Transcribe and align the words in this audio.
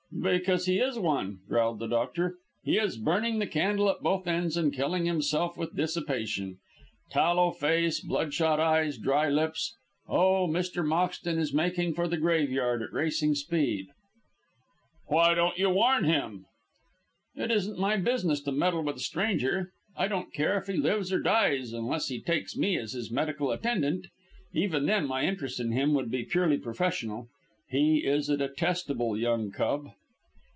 "Because 0.21 0.65
he 0.65 0.77
is 0.77 0.99
one," 0.99 1.39
growled 1.47 1.79
the 1.79 1.87
doctor; 1.87 2.35
"he 2.63 2.77
is 2.77 2.97
burning 2.97 3.39
the 3.39 3.47
candle 3.47 3.89
at 3.89 4.01
both 4.01 4.27
ends, 4.27 4.55
and 4.57 4.71
killing 4.71 5.05
himself 5.05 5.57
with 5.57 5.75
dissipation. 5.75 6.57
Tallow 7.09 7.49
face, 7.51 8.01
blood 8.01 8.31
shot 8.33 8.59
eyes, 8.59 8.97
dry 8.99 9.29
lips. 9.29 9.73
Oh, 10.07 10.47
Mr. 10.47 10.85
Moxton 10.85 11.39
is 11.39 11.53
making 11.53 11.93
for 11.95 12.07
the 12.09 12.17
graveyard 12.17 12.83
at 12.83 12.91
racing 12.91 13.33
speed!" 13.35 13.87
"Why 15.07 15.33
don't 15.33 15.57
you 15.57 15.69
warn 15.71 16.03
him?" 16.03 16.45
"It 17.33 17.49
isn't 17.49 17.79
my 17.79 17.95
business 17.97 18.41
to 18.41 18.51
meddle 18.51 18.83
with 18.83 18.97
a 18.97 18.99
stranger. 18.99 19.71
I 19.95 20.07
don't 20.09 20.33
care 20.33 20.55
if 20.59 20.67
he 20.67 20.73
lives 20.73 21.11
or 21.13 21.19
dies 21.21 21.71
unless 21.73 22.09
he 22.09 22.19
takes 22.21 22.55
me 22.55 22.77
as 22.77 22.91
his 22.91 23.09
medical 23.11 23.49
attendant. 23.51 24.05
Even 24.53 24.85
then 24.87 25.07
my 25.07 25.23
interest 25.23 25.59
in 25.61 25.71
him 25.71 25.93
would 25.95 26.11
be 26.11 26.25
purely 26.25 26.57
professional. 26.57 27.27
He 27.69 27.99
is 28.05 28.29
a 28.29 28.37
detestable 28.37 29.17
young 29.17 29.49
cub." 29.49 29.87